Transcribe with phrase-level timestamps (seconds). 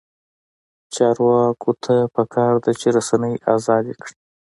[0.93, 4.15] چارواکو ته پکار ده چې، رسنۍ ازادې کړي.